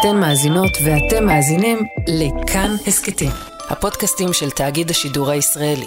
אתן 0.00 0.20
מאזינות 0.20 0.70
ואתם 0.84 1.26
מאזינים 1.26 1.78
לכאן 2.08 2.70
הסכתים, 2.86 3.30
הפודקאסטים 3.68 4.32
של 4.32 4.50
תאגיד 4.50 4.90
השידור 4.90 5.30
הישראלי. 5.30 5.86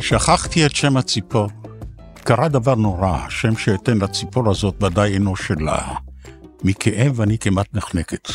שכחתי 0.00 0.66
את 0.66 0.76
שם 0.76 0.96
הציפור. 0.96 1.46
קרה 2.14 2.48
דבר 2.48 2.74
נורא, 2.74 3.18
השם 3.26 3.56
שאתן 3.56 3.98
לציפור 3.98 4.50
הזאת 4.50 4.82
ודאי 4.82 5.14
אינו 5.14 5.36
שלה. 5.36 5.94
מכאב 6.62 7.20
אני 7.20 7.38
כמעט 7.38 7.66
נחנקת. 7.74 8.28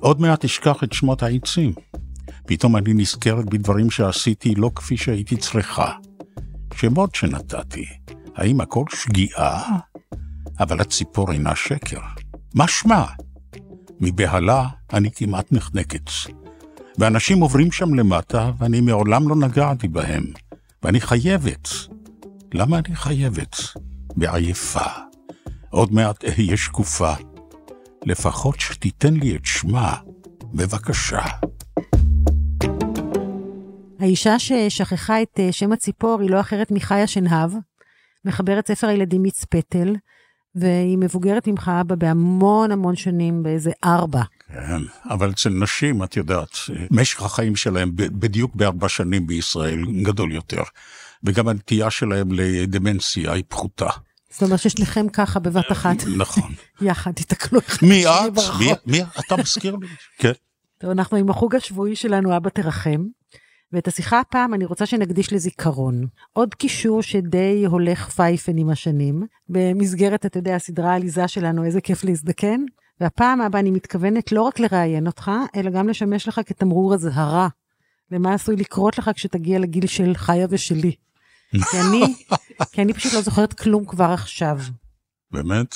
עוד 0.00 0.20
מעט 0.20 0.44
אשכח 0.44 0.84
את 0.84 0.92
שמות 0.92 1.22
העצים. 1.22 1.72
פתאום 2.46 2.76
אני 2.76 2.94
נזכרת 2.94 3.44
בדברים 3.44 3.90
שעשיתי 3.90 4.54
לא 4.54 4.70
כפי 4.74 4.96
שהייתי 4.96 5.36
צריכה. 5.36 5.92
שמות 6.76 7.14
שנתתי, 7.14 7.86
האם 8.36 8.60
הכל 8.60 8.84
שגיאה? 8.94 9.62
אבל 10.60 10.80
הציפור 10.80 11.32
אינה 11.32 11.56
שקר. 11.56 12.00
מה 12.54 12.68
שמה? 12.68 13.06
מבהלה 14.00 14.68
אני 14.92 15.10
כמעט 15.10 15.52
נחנקת. 15.52 16.10
ואנשים 16.98 17.40
עוברים 17.40 17.72
שם 17.72 17.94
למטה, 17.94 18.50
ואני 18.58 18.80
מעולם 18.80 19.28
לא 19.28 19.36
נגעתי 19.36 19.88
בהם. 19.88 20.24
ואני 20.82 21.00
חייבת. 21.00 21.68
למה 22.54 22.78
אני 22.78 22.96
חייבת? 22.96 23.56
בעייפה. 24.16 24.90
עוד 25.70 25.92
מעט 25.92 26.24
אהיה 26.24 26.56
שקופה. 26.56 27.12
לפחות 28.06 28.60
שתיתן 28.60 29.14
לי 29.14 29.36
את 29.36 29.44
שמה, 29.44 29.96
בבקשה. 30.54 31.22
האישה 34.02 34.38
ששכחה 34.38 35.22
את 35.22 35.40
אה, 35.40 35.52
שם 35.52 35.72
הציפור 35.72 36.20
היא 36.20 36.30
לא 36.30 36.40
אחרת 36.40 36.70
מחיה 36.70 37.06
שנהב, 37.06 37.50
מחברת 38.24 38.68
ספר 38.68 38.86
הילדים 38.86 39.22
מיץ 39.22 39.44
פטל, 39.44 39.96
והיא 40.54 40.98
מבוגרת 40.98 41.48
ממך 41.48 41.70
אבא 41.80 41.94
בהמון 41.94 42.72
המון 42.72 42.96
שנים, 42.96 43.42
באיזה 43.42 43.70
ארבע. 43.84 44.22
כן, 44.52 44.80
אבל 45.10 45.30
אצל 45.30 45.50
נשים, 45.50 46.04
את 46.04 46.16
יודעת, 46.16 46.50
משך 46.90 47.22
החיים 47.22 47.56
שלהם 47.56 47.90
בדיוק 47.94 48.54
בארבע 48.54 48.88
שנים 48.88 49.26
בישראל 49.26 49.84
גדול 50.02 50.32
יותר, 50.32 50.62
וגם 51.24 51.48
הנטייה 51.48 51.90
שלהם 51.90 52.28
לדמנציה 52.32 53.32
היא 53.32 53.44
פחותה. 53.48 53.88
זאת 54.30 54.42
אומרת 54.42 54.58
ששניכם 54.58 55.08
ככה 55.08 55.40
בבת 55.40 55.72
אחת. 55.72 55.96
נכון. 56.16 56.52
יחד, 56.80 57.12
תתקלו 57.12 57.58
אחד 57.58 57.86
מי 57.86 58.04
את? 58.72 58.86
מי? 58.86 59.02
אתה 59.02 59.36
מזכיר 59.36 59.76
לי? 59.76 59.86
כן. 60.18 60.32
טוב, 60.78 60.90
אנחנו 60.90 61.16
עם 61.16 61.30
החוג 61.30 61.54
השבועי 61.54 61.96
שלנו, 61.96 62.36
אבא 62.36 62.50
תרחם. 62.50 63.21
ואת 63.72 63.88
השיחה 63.88 64.20
הפעם 64.20 64.54
אני 64.54 64.64
רוצה 64.64 64.86
שנקדיש 64.86 65.32
לזיכרון. 65.32 66.06
עוד 66.32 66.54
קישור 66.54 67.02
שדי 67.02 67.64
הולך 67.66 68.08
פייפן 68.08 68.58
עם 68.58 68.70
השנים, 68.70 69.22
במסגרת, 69.48 70.26
אתה 70.26 70.38
יודע, 70.38 70.56
הסדרה 70.56 70.92
העליזה 70.92 71.28
שלנו, 71.28 71.64
איזה 71.64 71.80
כיף 71.80 72.04
להזדקן. 72.04 72.64
והפעם 73.00 73.40
הבאה 73.40 73.60
אני 73.60 73.70
מתכוונת 73.70 74.32
לא 74.32 74.42
רק 74.42 74.60
לראיין 74.60 75.06
אותך, 75.06 75.30
אלא 75.56 75.70
גם 75.70 75.88
לשמש 75.88 76.28
לך 76.28 76.40
כתמרור 76.46 76.94
אזהרה 76.94 77.48
למה 78.10 78.34
עשוי 78.34 78.56
לקרות 78.56 78.98
לך 78.98 79.10
כשתגיע 79.14 79.58
לגיל 79.58 79.86
של 79.86 80.12
חיה 80.14 80.46
ושלי. 80.50 80.94
כי 81.50 81.80
אני, 81.80 82.14
כי 82.72 82.82
אני 82.82 82.94
פשוט 82.94 83.12
לא 83.12 83.20
זוכרת 83.20 83.52
כלום 83.52 83.84
כבר 83.84 84.04
עכשיו. 84.04 84.58
באמת? 85.30 85.74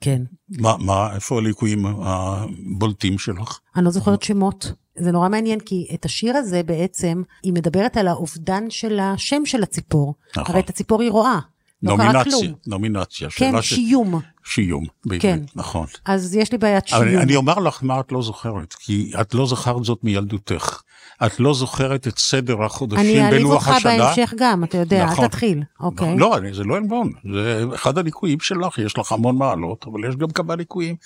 כן. 0.00 0.22
מה, 0.58 0.76
מה, 0.76 1.14
איפה 1.14 1.38
הליקויים 1.38 1.86
הבולטים 1.86 3.18
שלך? 3.18 3.58
אני 3.76 3.84
לא 3.84 3.90
זוכרת 3.90 4.22
שמות. 4.22 4.72
זה 4.98 5.12
נורא 5.12 5.28
מעניין, 5.28 5.60
כי 5.60 5.86
את 5.94 6.04
השיר 6.04 6.36
הזה 6.36 6.62
בעצם, 6.62 7.22
היא 7.42 7.52
מדברת 7.52 7.96
על 7.96 8.08
האובדן 8.08 8.70
של 8.70 8.98
השם 9.00 9.46
של 9.46 9.62
הציפור. 9.62 10.14
נכון. 10.36 10.54
הרי 10.54 10.60
את 10.60 10.70
הציפור 10.70 11.02
היא 11.02 11.10
רואה. 11.10 11.38
לא 11.82 11.96
קרה 11.96 12.24
כלום. 12.24 12.46
נומינציה. 12.66 13.28
כן, 13.30 13.62
שיום. 13.62 14.20
ש... 14.44 14.54
שיום, 14.54 14.84
בעברית, 15.04 15.22
כן. 15.22 15.40
נכון. 15.54 15.86
אז 16.04 16.34
יש 16.34 16.52
לי 16.52 16.58
בעיית 16.58 16.88
שיום. 16.88 17.02
אבל 17.02 17.18
אני 17.18 17.36
אומר 17.36 17.58
לך 17.58 17.78
מה 17.82 18.00
את 18.00 18.12
לא 18.12 18.22
זוכרת, 18.22 18.72
כי 18.72 19.12
את 19.20 19.34
לא 19.34 19.46
זכרת 19.46 19.84
זאת 19.84 20.04
מילדותך. 20.04 20.80
את 21.26 21.40
לא 21.40 21.54
זוכרת 21.54 22.08
את 22.08 22.18
סדר 22.18 22.62
החודשים 22.62 23.04
בלוח 23.06 23.14
השנה. 23.14 23.28
אני 23.28 23.34
אעליב 23.34 23.46
אותך 23.46 23.70
בהמשך 23.84 24.34
גם, 24.36 24.64
אתה 24.64 24.78
יודע, 24.78 25.04
נכון. 25.04 25.24
אל 25.24 25.28
תתחיל, 25.28 25.62
אוקיי. 25.80 26.16
לא, 26.18 26.36
זה 26.52 26.64
לא 26.64 26.76
עלבון, 26.76 27.12
זה 27.32 27.64
אחד 27.74 27.98
הליקויים 27.98 28.40
שלך, 28.40 28.78
יש 28.78 28.98
לך 28.98 29.12
המון 29.12 29.36
מעלות, 29.36 29.84
אבל 29.86 30.08
יש 30.08 30.16
גם 30.16 30.30
כמה 30.30 30.56
ליקויים, 30.56 30.96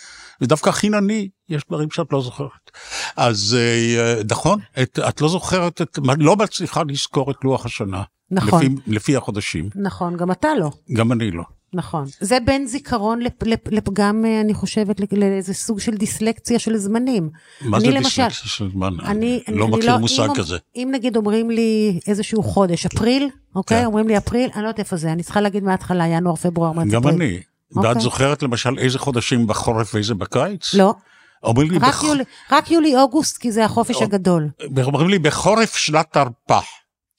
ודווקא 0.41 0.71
חינני, 0.71 1.29
יש 1.49 1.63
דברים 1.69 1.91
שאת 1.91 2.13
לא 2.13 2.23
זוכרת. 2.23 2.71
אז 3.17 3.57
אה, 3.61 4.23
נכון, 4.31 4.59
את, 4.83 4.99
את 5.09 5.21
לא 5.21 5.29
זוכרת, 5.29 5.83
את, 5.83 5.99
לא 6.19 6.37
מצליחה 6.37 6.83
לזכור 6.89 7.31
את 7.31 7.37
לוח 7.45 7.67
השנה. 7.67 8.03
נכון. 8.31 8.63
לפי, 8.63 8.75
לפי 8.87 9.17
החודשים. 9.17 9.69
נכון, 9.75 10.17
גם 10.17 10.31
אתה 10.31 10.49
לא. 10.61 10.71
גם 10.93 11.13
אני 11.13 11.31
לא. 11.31 11.43
נכון. 11.75 12.05
זה 12.21 12.39
בין 12.45 12.67
זיכרון 12.67 13.21
לפ, 13.21 13.43
לפ, 13.43 13.59
לפגם, 13.71 14.25
אה, 14.25 14.41
אני 14.41 14.55
חושבת, 14.55 15.01
לאיזה 15.13 15.55
סוג 15.55 15.81
של 15.81 15.95
דיסלקציה 15.95 16.59
של 16.59 16.77
זמנים. 16.77 17.31
מה 17.61 17.81
זה 17.81 17.87
דיסלקציה 17.87 18.31
של 18.31 18.71
זמן? 18.71 18.95
אני, 19.01 19.43
אני 19.49 19.57
לא 19.57 19.65
אני 19.65 19.77
מכיר 19.77 19.93
לא, 19.93 19.99
מושג 19.99 20.29
אם, 20.29 20.35
כזה. 20.35 20.57
אם 20.77 20.89
נגיד 20.93 21.17
אומרים 21.17 21.51
לי 21.51 22.01
איזשהו 22.07 22.43
חודש, 22.43 22.87
אפריל, 22.87 23.29
אוקיי? 23.55 23.81
כן. 23.81 23.85
אומרים 23.85 24.09
לי 24.09 24.19
אפריל, 24.19 24.51
אני 24.55 24.63
לא 24.63 24.69
יודעת 24.69 24.79
איפה 24.79 24.97
זה, 24.97 25.13
אני 25.13 25.23
צריכה 25.23 25.41
להגיד 25.41 25.65
מההתחלה, 25.65 26.07
ינואר, 26.07 26.37
פברואר, 26.37 26.73
מרץ, 26.73 26.89
גם 26.89 27.09
אני. 27.09 27.41
אוקיי. 27.77 27.91
ואת 27.91 28.01
זוכרת 28.01 28.43
למשל 28.43 28.79
איזה 28.79 28.99
חודשים 28.99 29.47
בחורף 29.47 29.95
ואיזה 29.95 30.15
בקיץ? 30.15 30.75
לא. 30.75 30.95
אומרים 31.43 31.71
לי... 31.71 31.79
רק, 31.79 31.83
בח... 31.83 32.05
יולי, 32.05 32.25
רק 32.51 32.71
יולי-אוגוסט, 32.71 33.39
כי 33.39 33.53
זה 33.53 33.65
החופש 33.65 33.97
או... 33.97 34.03
הגדול. 34.03 34.49
אומרים 34.83 35.09
לי 35.09 35.19
בחורף 35.19 35.77
שנת 35.77 36.07
תרפ"א. 36.13 36.61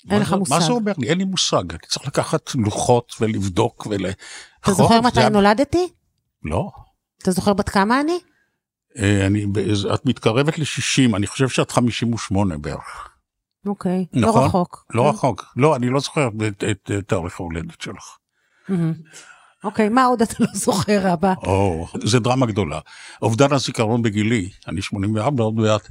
אין 0.09 0.21
לך 0.21 0.33
מושג. 0.33 0.53
מה 0.53 0.59
זה 0.59 0.71
אומר 0.71 0.93
לי? 0.97 1.09
אין 1.09 1.17
לי 1.17 1.23
מושג. 1.23 1.63
אני 1.69 1.79
צריך 1.87 2.07
לקחת 2.07 2.55
לוחות 2.55 3.13
ולבדוק 3.19 3.87
ול... 3.89 4.05
אתה 4.61 4.73
זוכר 4.73 5.01
מתי 5.01 5.21
זה... 5.21 5.29
נולדתי? 5.29 5.87
לא. 6.43 6.71
אתה 7.21 7.31
זוכר 7.31 7.53
בת 7.53 7.69
כמה 7.69 8.01
אני? 8.01 8.19
אה, 8.97 9.27
אני, 9.27 9.45
את 9.93 10.05
מתקרבת 10.05 10.57
ל-60, 10.57 11.15
אני 11.15 11.27
חושב 11.27 11.49
שאת 11.49 11.71
58 11.71 12.57
בערך. 12.57 13.09
אוקיי, 13.65 14.05
לא 14.13 14.27
נכון? 14.27 14.41
לא 14.41 14.45
רחוק. 14.45 14.85
לא 14.93 15.01
כן. 15.03 15.09
רחוק. 15.09 15.45
לא, 15.55 15.75
אני 15.75 15.89
לא 15.89 15.99
זוכר 15.99 16.27
את, 16.47 16.63
את, 16.71 16.91
את 16.99 17.07
תאריך 17.07 17.39
ההולדת 17.39 17.81
שלך. 17.81 18.17
אוקיי, 19.63 19.89
מה 19.89 20.05
עוד 20.05 20.21
אתה 20.21 20.35
לא 20.39 20.47
זוכר, 20.53 21.13
אבא? 21.13 21.33
או, 21.37 21.87
זה 22.03 22.19
דרמה 22.19 22.45
גדולה. 22.45 22.79
אובדן 23.21 23.53
הזיכרון 23.53 24.01
בגילי, 24.01 24.49
אני 24.67 24.81
84 24.81 25.43
עוד 25.43 25.53
מעט, 25.53 25.87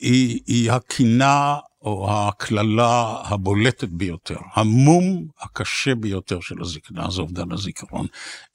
היא, 0.00 0.40
היא 0.46 0.72
הקינה 0.72 1.56
או 1.84 2.10
הקללה 2.10 3.14
הבולטת 3.24 3.88
ביותר, 3.88 4.36
המום 4.54 5.26
הקשה 5.40 5.94
ביותר 5.94 6.40
של 6.40 6.54
הזקנה 6.60 7.10
זה 7.10 7.20
אובדן 7.20 7.52
הזיכרון. 7.52 8.06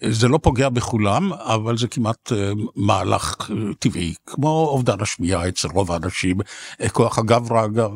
זה 0.03 0.27
לא 0.27 0.37
פוגע 0.37 0.69
בכולם, 0.69 1.33
אבל 1.33 1.77
זה 1.77 1.87
כמעט 1.87 2.31
אה, 2.31 2.51
מהלך 2.75 3.51
אה, 3.51 3.55
טבעי, 3.79 4.13
כמו 4.25 4.67
אובדן 4.71 5.01
השמיעה 5.01 5.47
אצל 5.47 5.67
רוב 5.67 5.91
האנשים. 5.91 6.37
אה, 6.81 6.89
כוח 6.89 7.19
הגברא, 7.19 7.65
אגב, 7.65 7.91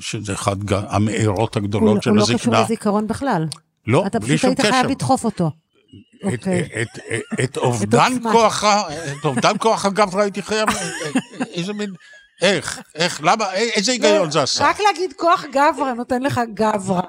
שזה 0.00 0.32
אחד 0.32 0.56
המארות 0.72 1.56
הגדולות 1.56 2.02
של 2.02 2.10
הוא 2.10 2.18
הזקנה. 2.18 2.36
הוא 2.36 2.36
לא 2.36 2.38
קשור 2.38 2.54
לזיכרון 2.54 3.06
בכלל. 3.06 3.46
לא, 3.86 4.04
בלי 4.20 4.38
שום 4.38 4.54
קשר. 4.54 4.58
אתה 4.58 4.58
פשוט 4.58 4.58
היית 4.58 4.60
חייב 4.60 4.90
לדחוף 4.90 5.24
אותו. 5.24 5.50
את, 6.28 6.32
אוקיי. 6.32 6.68
את 7.44 7.56
אובדן 7.66 8.12
כוח, 8.32 8.64
את 8.64 9.24
אובדן 9.24 9.52
כוח 9.58 9.86
הגברא 9.86 10.20
הייתי 10.20 10.42
חייב, 10.42 10.68
איזה 11.54 11.72
מין... 11.72 11.90
איך? 12.42 12.80
איך? 12.94 13.20
למה? 13.24 13.52
איזה 13.54 13.92
היגיון 13.92 14.30
זה 14.30 14.42
עשה? 14.42 14.68
רק 14.68 14.80
להגיד 14.80 15.12
כוח 15.16 15.44
גברא 15.52 15.92
נותן 15.92 16.22
לך 16.22 16.40
גברא. 16.54 17.00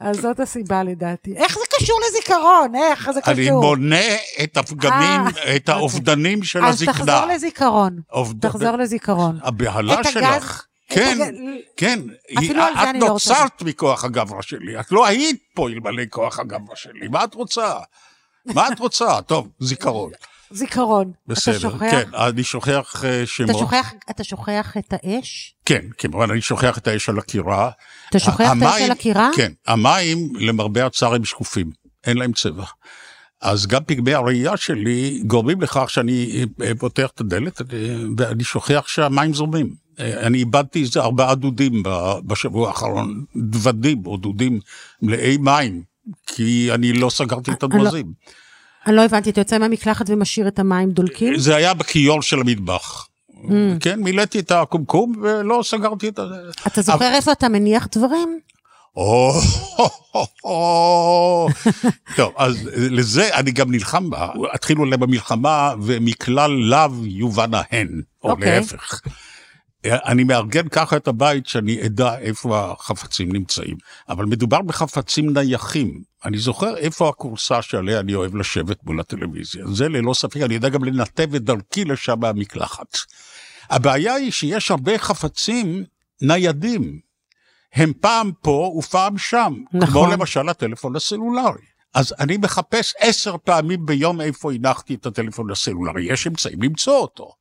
אז 0.00 0.16
זאת 0.16 0.40
הסיבה 0.40 0.82
לדעתי. 0.82 1.36
איך 1.36 1.54
זה 1.54 1.64
קשור 1.78 2.00
לזיכרון? 2.08 2.74
איך 2.74 3.10
זה 3.10 3.20
קשור? 3.20 3.34
אני 3.34 3.50
מונה 3.50 4.14
את 4.42 4.56
הפגמים, 4.56 5.20
אה, 5.38 5.56
את 5.56 5.68
האובדנים 5.68 6.42
של 6.42 6.64
הזקנה. 6.64 6.90
אז 6.90 6.96
תחזור 6.96 7.26
לזיכרון. 7.26 8.00
תחזור 8.40 8.76
לזיכרון. 8.76 9.38
הבהלה 9.42 10.04
שלך. 10.04 10.66
כן, 10.88 11.18
כן, 11.76 12.00
את 12.32 12.48
לא 12.48 12.92
נוצרת 12.92 13.62
מכוח 13.62 14.04
הגברא 14.04 14.42
שלי, 14.42 14.80
את 14.80 14.92
לא 14.92 15.06
היית 15.06 15.42
פה 15.54 15.68
אלמלא 15.68 16.02
כוח 16.10 16.38
הגברא 16.38 16.74
שלי, 16.74 17.08
מה 17.08 17.24
את 17.24 17.34
רוצה? 17.34 17.74
מה 18.44 18.68
את 18.68 18.78
רוצה? 18.78 19.22
טוב, 19.22 19.48
זיכרון. 19.60 20.10
זיכרון. 20.50 21.12
בסדר, 21.26 21.56
אתה 21.56 21.60
שוכח? 21.60 21.90
כן, 21.90 22.08
אני 22.14 22.42
שוכח 22.44 23.04
שמות. 23.24 23.50
אתה 23.50 23.58
שוכח, 23.58 23.92
אתה 24.10 24.24
שוכח 24.24 24.76
את 24.78 24.92
האש? 24.92 25.54
כן, 25.64 25.84
כמובן, 25.98 26.30
אני 26.30 26.40
שוכח 26.40 26.78
את 26.78 26.88
האש 26.88 27.08
על 27.08 27.18
הקירה. 27.18 27.70
אתה 28.10 28.18
שוכח 28.18 28.40
המים, 28.40 28.68
את 28.68 28.72
האש 28.72 28.82
על 28.82 28.90
הקירה? 28.90 29.30
כן, 29.36 29.52
המים, 29.66 30.28
למרבה 30.38 30.86
הצער, 30.86 31.14
הם 31.14 31.24
שקופים, 31.24 31.70
אין 32.04 32.16
להם 32.16 32.32
צבע. 32.32 32.64
אז 33.40 33.66
גם 33.66 33.80
פגמי 33.86 34.14
הראייה 34.14 34.56
שלי 34.56 35.22
גורמים 35.26 35.60
לכך 35.60 35.90
שאני 35.90 36.44
אה, 36.62 36.72
פותח 36.78 37.10
את 37.14 37.20
הדלת 37.20 37.62
ואני 38.16 38.44
שוכח 38.44 38.84
שהמים 38.86 39.34
זורמים. 39.34 39.74
אה, 40.00 40.26
אני 40.26 40.38
איבדתי 40.38 40.80
איזה 40.82 41.00
ארבעה 41.00 41.34
דודים 41.34 41.82
בשבוע 42.26 42.68
האחרון, 42.68 43.24
דוודים 43.36 44.06
או 44.06 44.16
דודים 44.16 44.60
מלאי 45.02 45.36
מים, 45.36 45.82
כי 46.26 46.68
אני 46.74 46.92
לא 46.92 47.10
סגרתי 47.10 47.50
את 47.52 47.62
לא- 47.62 47.68
הדרזים. 47.72 48.12
אני 48.86 48.96
לא 48.96 49.04
הבנתי, 49.04 49.30
אתה 49.30 49.40
יוצא 49.40 49.58
מהמקלחת 49.58 50.06
ומשאיר 50.08 50.48
את 50.48 50.58
המים 50.58 50.90
דולקים? 50.90 51.38
זה 51.38 51.56
היה 51.56 51.74
בכיור 51.74 52.22
של 52.22 52.40
המטבח. 52.40 53.06
Mm. 53.30 53.48
כן, 53.80 54.00
מילאתי 54.02 54.38
את 54.38 54.50
הקומקום 54.50 55.12
ולא 55.22 55.60
סגרתי 55.64 56.08
את 56.08 56.16
זה. 56.16 56.60
אתה 56.66 56.82
זוכר 56.82 57.12
איפה 57.12 57.32
אתה 57.32 57.48
מניח 57.48 57.88
דברים? 57.94 58.40
או, 58.96 59.32
טוב, 62.16 62.32
אז 62.36 62.68
לזה 62.76 63.34
אני 63.34 63.50
גם 63.50 63.70
נלחם, 63.70 64.10
התחילו 64.52 64.84
להם 64.84 65.00
במלחמה, 65.00 65.74
ומכלל 65.82 66.50
לאו 66.50 66.90
יובן 67.04 67.50
ההן, 67.54 68.00
או 68.24 68.30
אוקיי. 68.30 68.60
להפך. 68.60 69.00
אני 69.92 70.24
מארגן 70.24 70.68
ככה 70.68 70.96
את 70.96 71.08
הבית 71.08 71.46
שאני 71.46 71.86
אדע 71.86 72.18
איפה 72.18 72.72
החפצים 72.72 73.32
נמצאים. 73.32 73.76
אבל 74.08 74.24
מדובר 74.24 74.62
בחפצים 74.62 75.32
נייחים. 75.32 76.02
אני 76.24 76.38
זוכר 76.38 76.76
איפה 76.76 77.08
הכורסה 77.08 77.62
שעליה 77.62 78.00
אני 78.00 78.14
אוהב 78.14 78.36
לשבת 78.36 78.84
מול 78.84 79.00
הטלוויזיה. 79.00 79.66
זה 79.66 79.88
ללא 79.88 80.14
ספק, 80.14 80.36
אני 80.36 80.54
יודע 80.54 80.68
גם 80.68 80.84
לנתב 80.84 81.34
את 81.34 81.42
דרכי 81.42 81.84
לשם 81.84 82.20
מהמקלחת. 82.20 82.96
הבעיה 83.70 84.14
היא 84.14 84.30
שיש 84.30 84.70
הרבה 84.70 84.98
חפצים 84.98 85.84
ניידים. 86.22 87.00
הם 87.72 87.92
פעם 88.00 88.32
פה 88.40 88.74
ופעם 88.78 89.18
שם. 89.18 89.54
נכון. 89.72 89.86
כמו 89.90 90.06
למשל 90.06 90.48
הטלפון 90.48 90.96
הסלולרי. 90.96 91.62
אז 91.94 92.14
אני 92.18 92.36
מחפש 92.36 92.94
עשר 92.98 93.36
פעמים 93.44 93.86
ביום 93.86 94.20
איפה 94.20 94.52
הנחתי 94.52 94.94
את 94.94 95.06
הטלפון 95.06 95.50
הסלולרי. 95.50 96.04
יש 96.12 96.26
אמצעים 96.26 96.62
למצוא 96.62 96.98
אותו. 96.98 97.32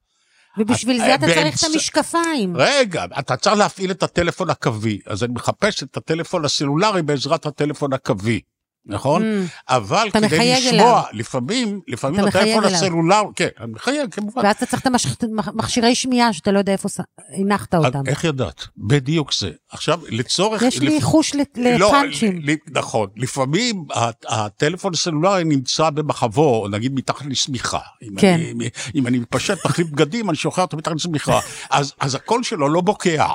ובשביל 0.58 1.02
אה, 1.02 1.06
זה 1.06 1.16
אתה 1.16 1.26
צריך 1.26 1.56
את 1.60 1.64
המשקפיים. 1.74 2.58
רגע, 2.58 3.06
אתה 3.20 3.38
צריך 3.38 3.56
להפעיל 3.56 3.92
את 3.92 4.04
הטלפון 4.04 4.50
הקווי, 4.50 5.00
אז 5.06 5.24
אני 5.24 5.34
מחפש 5.34 5.84
את 5.84 5.98
הטלפון 5.98 6.46
הסלולרי 6.46 7.02
בעזרת 7.02 7.46
הטלפון 7.46 7.94
הקווי, 7.94 8.42
נכון? 8.88 9.22
Mm. 9.24 9.50
אבל 9.70 10.10
כדי 10.14 10.28
לשמוע, 10.56 10.72
אליו. 10.74 11.04
לפעמים, 11.14 11.82
לפעמים 11.88 12.20
הטלפון 12.20 12.64
אליו. 12.64 12.76
הסלולרי, 12.76 13.26
כן, 13.36 13.48
אני 13.60 13.72
מחייג 13.72 14.14
כמובן. 14.14 14.42
ואז 14.46 14.56
אתה 14.56 14.66
צריך 14.66 14.82
את 14.82 14.88
המש- 14.88 15.26
מכשירי 15.54 15.96
שמיעה 15.96 16.34
שאתה 16.34 16.52
לא 16.52 16.60
יודע 16.60 16.72
איפה 16.72 16.90
הנחת 17.38 17.74
אז 17.76 17.86
אותם. 17.86 18.02
איך 18.08 18.24
ידעת? 18.24 18.68
בדיוק 18.78 19.34
זה. 19.34 19.52
עכשיו, 19.72 20.00
לצורך... 20.10 20.62
יש 20.62 20.80
לי 20.80 20.98
לפ- 20.98 21.04
חוש 21.04 21.36
לא, 21.36 21.42
לפאנצ'ים. 21.56 22.40
ל- 22.44 22.52
ל- 22.52 22.56
נכון, 22.80 23.10
לפעמים 23.16 23.86
הט- 23.94 24.26
הטלפון 24.30 24.94
הסלולרי 24.94 25.44
נמצא 25.44 25.90
במחבו, 25.90 26.68
נגיד 26.72 26.94
מתחת 26.96 27.26
לשמיכה. 27.26 27.80
אם 28.04 28.16
כן. 28.18 28.34
אני- 28.56 28.70
אם 28.96 29.08
אני 29.08 29.20
מתפשט, 29.20 29.66
מחליף 29.66 29.88
בגדים, 29.88 30.30
אני 30.30 30.38
שוכח 30.38 30.60
אותו 30.60 30.78
מתחת 30.78 30.96
לשמיכה. 30.96 31.40
אז 31.70 31.94
אז 32.00 32.16
הקול 32.16 32.44
שלו 32.44 32.70
לא 32.70 32.82
בוקע. 32.82 33.28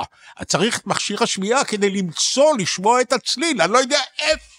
צריך 0.47 0.79
את 0.79 0.87
מכשיר 0.87 1.23
השמיעה 1.23 1.65
כדי 1.65 1.91
למצוא, 1.91 2.57
לשמוע 2.59 3.01
את 3.01 3.13
הצליל. 3.13 3.63
אני 3.63 3.73
לא 3.73 3.79
יודע 3.79 3.99
איפה 4.21 4.50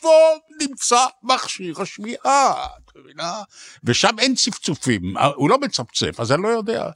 נמצא 0.61 1.05
מכשיר 1.23 1.81
השמיעה. 1.81 2.65
את 2.65 2.91
מבינה? 2.95 3.33
ושם 3.83 4.19
אין 4.19 4.35
צפצופים, 4.35 5.17
הוא 5.35 5.49
לא 5.49 5.57
מצפצף, 5.59 6.19
אז 6.19 6.31
אני 6.31 6.43
לא 6.43 6.47
יודע. 6.47 6.89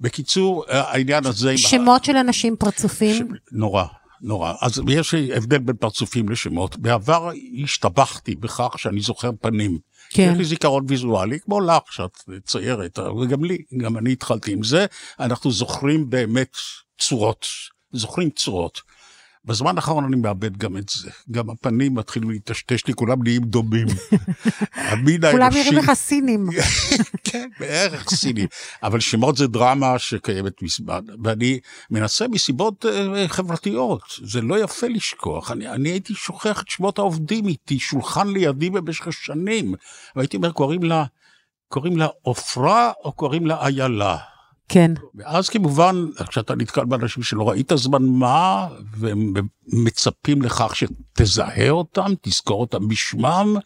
בקיצור, 0.00 0.64
העניין 0.68 1.26
הזה... 1.26 1.58
שמות 1.58 2.04
של 2.04 2.16
אנשים 2.16 2.56
פרצופים. 2.56 3.28
נורא, 3.52 3.84
נורא. 4.20 4.52
אז 4.60 4.80
יש 4.88 5.14
הבדל 5.14 5.58
בין 5.58 5.76
פרצופים 5.76 6.28
לשמות. 6.28 6.76
בעבר 6.76 7.30
השתבחתי 7.64 8.34
בכך 8.34 8.74
שאני 8.78 9.00
זוכר 9.00 9.30
פנים. 9.40 9.78
כן. 10.10 10.30
יש 10.32 10.38
לי 10.38 10.44
זיכרון 10.44 10.84
ויזואלי, 10.88 11.40
כמו 11.40 11.60
לך, 11.60 11.92
שאת 11.92 12.18
ציירת, 12.44 12.98
וגם 12.98 13.44
לי, 13.44 13.58
גם 13.76 13.98
אני 13.98 14.12
התחלתי 14.12 14.52
עם 14.52 14.62
זה. 14.62 14.86
אנחנו 15.20 15.52
זוכרים 15.52 16.10
באמת 16.10 16.56
צורות, 16.98 17.46
זוכרים 17.92 18.30
צורות. 18.30 18.80
בזמן 19.44 19.76
האחרון 19.76 20.04
אני 20.04 20.16
מאבד 20.16 20.56
גם 20.56 20.76
את 20.76 20.88
זה. 20.88 21.10
גם 21.30 21.50
הפנים 21.50 21.94
מתחילים 21.94 22.30
להיטשטש 22.30 22.86
לי, 22.86 22.94
כולם 22.94 23.22
נהיים 23.22 23.42
דומים. 23.42 23.86
המין 24.74 25.20
כולם 25.30 25.42
האנושי... 25.42 25.58
נראים 25.60 25.74
לך 25.74 25.92
סינים. 25.92 26.46
כן, 27.24 27.48
בערך 27.60 28.10
סיני. 28.10 28.46
אבל 28.82 29.00
שמות 29.00 29.36
זה 29.36 29.46
דרמה 29.46 29.98
שקיימת 29.98 30.62
מזמן, 30.62 31.00
ואני 31.24 31.60
מנסה 31.90 32.28
מסיבות 32.28 32.86
אה, 32.86 33.28
חברתיות. 33.28 34.02
זה 34.22 34.40
לא 34.40 34.64
יפה 34.64 34.88
לשכוח. 34.88 35.50
אני, 35.50 35.68
אני 35.68 35.88
הייתי 35.88 36.14
שוכח 36.14 36.62
את 36.62 36.68
שמות 36.68 36.98
העובדים 36.98 37.46
איתי, 37.46 37.78
שולחן 37.78 38.28
לידי 38.28 38.70
במשך 38.70 39.12
שנים. 39.12 39.74
והייתי 40.16 40.36
אומר, 40.36 40.52
קוראים 40.52 40.82
לה, 40.82 41.04
קוראים 41.68 41.96
לה 41.96 42.06
עופרה 42.22 42.92
או 43.04 43.12
קוראים 43.12 43.46
לה 43.46 43.66
איילה. 43.66 44.16
כן. 44.68 44.92
ואז 45.14 45.48
כמובן, 45.48 46.06
כשאתה 46.28 46.54
נתקל 46.54 46.84
באנשים 46.84 47.22
שלא 47.22 47.48
ראית 47.48 47.72
זמן 47.74 48.02
מה, 48.02 48.68
והם 48.96 49.34
מצפים 49.66 50.42
לכך 50.42 50.76
שתזהה 50.76 51.70
אותם, 51.70 52.12
תזכור 52.22 52.60
אותם 52.60 52.88
בשמם, 52.88 53.56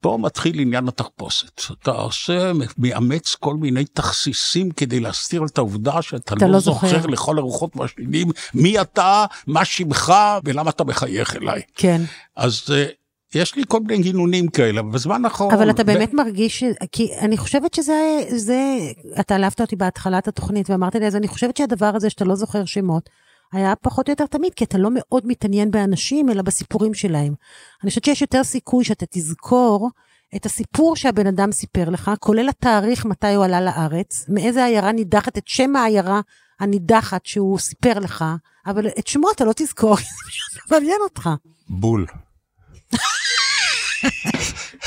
פה 0.00 0.18
מתחיל 0.20 0.60
עניין 0.60 0.88
התחפושת. 0.88 1.62
אתה 1.72 1.90
עושה, 1.90 2.52
מאמץ 2.78 3.34
כל 3.34 3.54
מיני 3.54 3.84
תכסיסים 3.84 4.70
כדי 4.70 5.00
להסתיר 5.00 5.44
את 5.44 5.58
העובדה 5.58 6.02
שאתה 6.02 6.34
אתה 6.34 6.46
לא, 6.46 6.52
לא 6.52 6.58
זוכר 6.58 6.88
זוכר. 6.88 7.06
לכל 7.06 7.38
הרוחות 7.38 7.76
והשדים 7.76 8.30
מי 8.54 8.80
אתה, 8.80 9.24
מה 9.46 9.64
שמך 9.64 10.14
ולמה 10.44 10.70
אתה 10.70 10.84
מחייך 10.84 11.36
אליי. 11.36 11.62
כן. 11.74 12.02
אז 12.36 12.62
אה, 12.72 12.84
יש 13.34 13.54
לי 13.56 13.62
כל 13.68 13.80
מיני 13.80 14.02
גינונים 14.02 14.48
כאלה, 14.48 14.80
אבל 14.80 14.90
בזמן 14.90 15.24
האחרון... 15.24 15.54
אבל 15.54 15.70
אתה 15.70 15.84
באמת 15.84 16.14
מרגיש, 16.14 16.60
ש- 16.60 16.86
כי 16.92 17.10
אני 17.18 17.36
חושבת 17.36 17.74
שזה, 17.74 18.20
זה, 18.28 18.78
אתה 19.20 19.34
העלבת 19.34 19.60
אותי 19.60 19.76
בהתחלת 19.76 20.28
התוכנית 20.28 20.70
ואמרת 20.70 20.94
לי, 20.94 21.06
אז 21.06 21.16
אני 21.16 21.28
חושבת 21.28 21.56
שהדבר 21.56 21.90
הזה 21.94 22.10
שאתה 22.10 22.24
לא 22.24 22.34
זוכר 22.34 22.64
שמות, 22.64 23.10
היה 23.52 23.74
פחות 23.82 24.08
או 24.08 24.12
יותר 24.12 24.26
תמיד, 24.26 24.54
כי 24.54 24.64
אתה 24.64 24.78
לא 24.78 24.88
מאוד 24.92 25.26
מתעניין 25.26 25.70
באנשים, 25.70 26.30
אלא 26.30 26.42
בסיפורים 26.42 26.94
שלהם. 26.94 27.34
אני 27.82 27.88
חושבת 27.88 28.04
שיש 28.04 28.22
יותר 28.22 28.44
סיכוי 28.44 28.84
שאתה 28.84 29.06
תזכור 29.10 29.90
את 30.36 30.46
הסיפור 30.46 30.96
שהבן 30.96 31.26
אדם 31.26 31.52
סיפר 31.52 31.90
לך, 31.90 32.10
כולל 32.20 32.48
התאריך 32.48 33.04
מתי 33.04 33.34
הוא 33.34 33.44
עלה 33.44 33.60
לארץ, 33.60 34.24
מאיזה 34.28 34.64
עיירה 34.64 34.92
נידחת, 34.92 35.38
את 35.38 35.48
שם 35.48 35.76
העיירה 35.76 36.20
הנידחת 36.60 37.26
שהוא 37.26 37.58
סיפר 37.58 37.98
לך, 37.98 38.24
אבל 38.66 38.88
את 38.98 39.06
שמו 39.06 39.30
אתה 39.30 39.44
לא 39.44 39.52
תזכור, 39.56 39.96
זה 40.54 40.60
מעניין 40.70 41.00
אותך, 41.04 41.30
בול. 41.68 42.06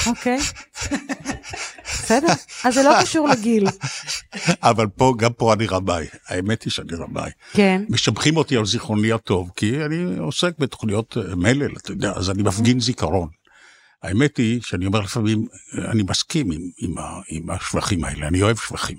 אוקיי? 0.08 0.38
בסדר, 1.86 2.34
אז 2.63 2.74
זה 2.74 2.84
לא 2.84 2.92
קשור 3.02 3.28
לגיל. 3.28 3.68
אבל 4.62 4.88
פה, 4.88 5.13
גם 5.18 5.34
פה 5.34 5.54
אני 5.54 5.68
רמאי. 5.68 6.06
האמת 6.28 6.63
היא 6.63 6.72
שאני 6.72 6.96
רמאי. 6.96 7.31
כן. 7.54 7.81
משבחים 7.90 8.38
אותי 8.38 8.58
על 8.58 8.66
זיכרוני 8.66 9.12
הטוב, 9.12 9.50
כי 9.56 9.86
אני 9.86 10.18
עוסק 10.18 10.60
בתוכניות 10.60 11.18
אה, 11.18 11.36
מלל, 11.36 11.72
אתה 11.78 11.92
יודע, 11.92 12.12
אז 12.16 12.30
אני 12.30 12.44
מפגין 12.44 12.80
זיכרון. 12.80 13.30
האמת 14.04 14.38
היא 14.38 14.62
שאני 14.62 14.86
אומר 14.86 15.00
לפעמים, 15.00 15.46
אני 15.92 16.04
מסכים 16.10 16.52
עם, 16.52 16.62
עם, 16.78 16.98
ה, 16.98 17.19
עם 17.30 17.50
השבחים 17.50 18.04
האלה, 18.04 18.28
אני 18.28 18.42
אוהב 18.42 18.58
שבחים. 18.58 18.98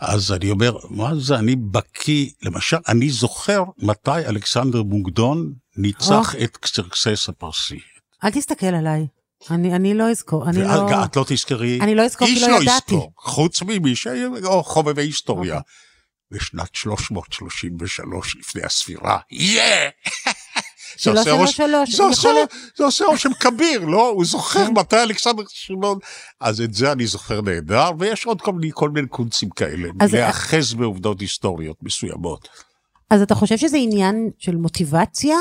אז 0.00 0.32
אני 0.32 0.50
אומר, 0.50 0.76
מה 0.90 1.12
זה, 1.16 1.38
אני 1.38 1.56
בקיא, 1.56 2.30
למשל, 2.42 2.76
אני 2.88 3.10
זוכר 3.10 3.64
מתי 3.78 4.26
אלכסנדר 4.26 4.82
מוקדון 4.82 5.52
ניצח 5.76 6.34
את 6.44 6.56
קסרקסס 6.56 7.28
הפרסי. 7.28 7.78
אל 8.24 8.30
תסתכל 8.30 8.66
עליי. 8.66 9.06
אני, 9.50 9.74
אני 9.74 9.94
לא 9.94 10.10
אזכור, 10.10 10.48
אני 10.48 10.62
לא... 10.62 10.68
ואת 10.68 11.16
לא 11.16 11.24
תזכרי, 11.28 11.78
אני 11.80 11.94
לא 11.94 12.02
אזכור 12.02 12.28
כי 12.28 12.34
איש 12.34 12.42
לא 12.42 12.48
לא 12.48 12.62
ידעתי. 12.62 12.94
יזכור, 12.94 13.12
חוץ 13.16 13.62
ממי 13.62 13.94
או 14.44 14.64
חובבי 14.64 15.02
היסטוריה. 15.02 15.56
אוקיי. 15.56 15.72
בשנת 16.30 16.74
333 16.74 18.36
לפני 18.36 18.62
הספירה, 18.62 19.18
יאה! 19.30 19.88
זה 21.02 21.10
עושה 22.84 23.04
רושם- 23.06 23.34
כביר, 23.40 23.84
לא? 23.84 24.08
הוא 24.08 24.24
זוכר 24.24 24.66
כן. 24.66 24.72
מתי 24.74 25.02
אלכסנדר 25.02 25.42
שמעון. 25.48 25.98
אז 26.40 26.60
את 26.60 26.74
זה 26.74 26.92
אני 26.92 27.06
זוכר 27.06 27.40
נהדר, 27.40 27.90
ויש 27.98 28.26
עוד 28.26 28.40
כל 28.40 28.52
מיני, 28.52 28.70
כל 28.74 28.90
מיני 28.90 29.08
קונצים 29.08 29.50
כאלה, 29.50 29.88
להיאחז 30.12 30.74
בעובדות 30.74 31.20
היסטוריות 31.20 31.76
מסוימות. 31.82 32.48
אז 33.10 33.22
אתה 33.22 33.34
חושב 33.34 33.56
שזה 33.56 33.76
עניין 33.76 34.30
של 34.38 34.56
מוטיבציה? 34.56 35.36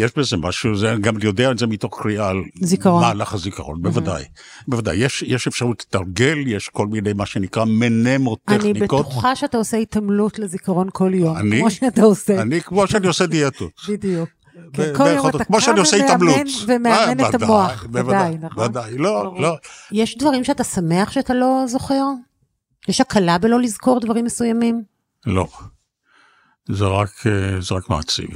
יש 0.00 0.10
בזה 0.18 0.36
משהו, 0.36 0.76
זה, 0.76 0.94
גם 1.00 1.16
אני 1.16 1.24
יודע 1.24 1.50
את 1.50 1.58
זה 1.58 1.66
מתוך 1.66 2.00
קריאה 2.02 2.28
על 2.28 2.36
זיכרון. 2.62 3.02
מהלך 3.02 3.34
הזיכרון, 3.34 3.82
בוודאי. 3.82 4.24
בוודאי, 4.68 4.96
יש, 4.96 5.22
יש 5.26 5.46
אפשרות 5.46 5.84
לתרגל, 5.88 6.38
יש 6.46 6.68
כל 6.68 6.86
מיני 6.86 7.12
מה 7.12 7.26
שנקרא 7.26 7.64
מנמוטכניקות. 7.64 8.64
אני 8.64 8.72
בטוחה 9.10 9.36
שאתה 9.36 9.56
עושה 9.58 9.76
התעמלות 9.76 10.38
לזיכרון 10.38 10.88
כל 10.92 11.10
יום. 11.14 11.36
אני? 11.36 11.58
כמו 11.60 11.70
שאתה 11.70 12.02
עושה. 12.02 12.42
אני 12.42 12.60
כמו 12.60 12.86
שאני 12.86 13.06
עושה 13.06 13.26
דיאטות. 13.26 13.72
בדיוק. 13.88 14.28
כן, 14.72 14.92
כל 14.96 15.06
יום 15.16 15.28
אתה 15.28 15.44
כמו 15.44 15.56
קם 15.56 15.62
שאני 15.62 15.80
עושה 15.80 15.96
ומאמן- 15.96 16.04
התעמלות. 16.04 16.36
ומאמן 16.66 17.20
אה, 17.20 17.28
את 17.28 17.42
המוח. 17.42 17.84
בוודאי, 17.90 18.30
ודאי, 18.30 18.36
נכון? 18.42 18.64
ודאי, 18.64 18.98
לא. 18.98 19.34
לא. 19.40 19.56
יש 19.92 20.18
דברים 20.18 20.44
שאתה 20.44 20.64
שמח 20.64 21.10
שאתה 21.10 21.34
לא 21.34 21.64
זוכר? 21.66 22.04
יש 22.88 23.00
הקלה 23.00 23.38
בלא 23.38 23.60
לזכור 23.60 24.00
דברים 24.00 24.24
מסוימים? 24.24 24.82
לא. 25.26 25.46
זה 26.68 26.84
רק, 26.86 27.10
אה, 27.26 27.60
זה 27.60 27.74
רק 27.74 27.90
מעציב. 27.90 28.28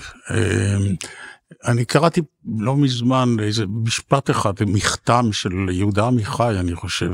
אה, 1.52 1.72
אני 1.72 1.84
קראתי 1.84 2.20
לא 2.58 2.76
מזמן 2.76 3.36
איזה 3.42 3.64
משפט 3.84 4.30
אחד, 4.30 4.52
מכתם 4.66 5.32
של 5.32 5.52
יהודה 5.70 6.06
עמיחי, 6.06 6.56
אני 6.60 6.74
חושב, 6.74 7.12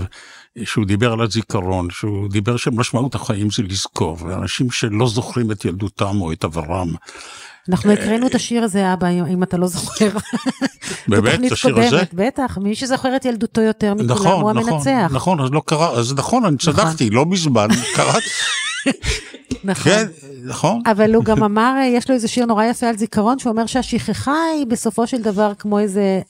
שהוא 0.64 0.86
דיבר 0.86 1.12
על 1.12 1.20
הזיכרון, 1.20 1.90
שהוא 1.90 2.28
דיבר 2.28 2.56
שמשמעות 2.56 3.14
החיים 3.14 3.50
זה 3.50 3.62
לזכור, 3.62 4.16
ואנשים 4.20 4.70
שלא 4.70 5.08
זוכרים 5.08 5.52
את 5.52 5.64
ילדותם 5.64 6.20
או 6.20 6.32
את 6.32 6.44
עברם. 6.44 6.94
אנחנו 7.68 7.92
הקראנו 7.92 8.26
את 8.26 8.34
השיר 8.34 8.62
הזה, 8.62 8.92
אבא, 8.92 9.08
אם 9.08 9.42
אתה 9.42 9.56
לא 9.56 9.66
זוכר. 9.66 10.10
באמת, 11.08 11.24
בתוכנית 11.24 11.52
השיר 11.52 11.78
הזה? 11.78 12.02
בטח, 12.12 12.58
מי 12.58 12.74
שזוכר 12.74 13.16
את 13.16 13.24
ילדותו 13.24 13.60
יותר 13.60 13.94
מכולם 13.94 14.10
נכון, 14.10 14.42
הוא 14.42 14.52
נכון, 14.52 14.72
המנצח. 14.72 15.10
נכון, 15.14 15.40
אז 15.40 15.50
לא 15.50 15.62
קרה, 15.66 15.90
אז 15.90 16.14
נכון, 16.14 16.44
אני 16.44 16.56
צדקתי, 16.56 17.10
לא 17.10 17.26
מזמן, 17.26 17.68
קראתי. 17.94 18.30
נכון. 19.64 19.92
כן, 19.92 20.06
נכון. 20.44 20.82
אבל 20.86 21.14
הוא 21.14 21.24
גם 21.24 21.42
אמר, 21.42 21.74
אה, 21.78 21.84
יש 21.84 22.08
לו 22.08 22.14
איזה 22.14 22.28
שיר 22.28 22.46
נורא 22.46 22.64
יפה 22.64 22.86
על 22.88 22.96
זיכרון, 22.96 23.38
שהוא 23.38 23.50
אומר 23.50 23.66
שהשכחה 23.66 24.36
היא 24.56 24.66
בסופו 24.66 25.06
של 25.06 25.22
דבר 25.22 25.52
כמו 25.58 25.78
איזה 25.78 26.20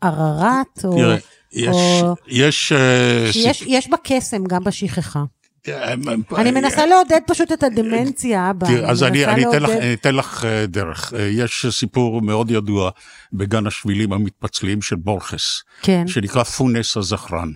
ערערת, 0.00 0.84
או... 0.84 0.96
תראה, 0.96 1.16
יש, 1.52 1.68
או- 2.02 2.14
יש, 2.28 2.72
אה, 2.72 3.30
יש 3.66 3.90
בה 3.90 3.96
קסם 4.04 4.44
גם 4.44 4.64
בשכחה. 4.64 5.24
אה, 5.68 5.94
אני 6.36 6.50
מנסה 6.50 6.86
לעודד 6.86 7.20
פשוט 7.26 7.52
את 7.52 7.62
הדמנציה 7.62 8.42
הבאה. 8.46 8.70
תראה, 8.70 8.90
אז 8.90 9.02
אני, 9.02 9.24
אתן 9.94 10.14
לך, 10.14 10.44
אה, 10.44 10.66
דרך. 10.66 11.12
אה, 11.16 11.22
יש 11.32 11.66
סיפור 11.70 12.22
מאוד 12.22 12.50
ידוע 12.50 12.90
בגן 13.32 13.66
השבילים 13.66 14.12
המתפצלים 14.12 14.82
של 14.82 14.96
בורכס, 14.96 15.62
כן, 15.82 16.06
שנקרא 16.06 16.42
פונס 16.42 16.96
הזכרן. 16.96 17.52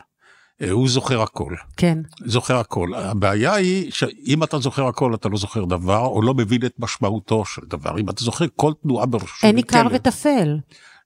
אה, 0.62 0.70
הוא 0.70 0.88
זוכר 0.88 1.22
הכל, 1.22 1.54
כן, 1.76 1.98
זוכר 2.24 2.56
הכל. 2.56 2.90
הבעיה 2.94 3.54
היא 3.54 3.90
שאם 3.90 4.42
אתה 4.42 4.58
זוכר 4.58 4.86
הכל, 4.86 5.14
אתה 5.14 5.28
לא 5.28 5.38
זוכר 5.38 5.64
דבר, 5.64 6.06
או 6.06 6.22
לא 6.22 6.34
מבין 6.34 6.66
את 6.66 6.74
משמעותו 6.78 7.44
של 7.44 7.62
דבר. 7.68 7.98
אם 7.98 8.08
אתה 8.10 8.24
זוכר 8.24 8.44
כל 8.56 8.72
תנועה 8.82 9.06
בראשו, 9.06 9.46
אין 9.46 9.56
עיקר 9.56 9.86
וטפל. 9.92 10.58